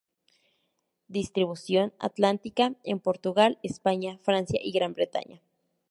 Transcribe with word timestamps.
Distribución 1.09 1.93
atlántica. 1.99 2.73
En 2.83 2.99
Portugal, 2.99 3.59
España, 3.61 4.17
Francia 4.23 4.59
y 4.63 4.71
Gran 4.71 4.95
Bretaña. 4.95 5.41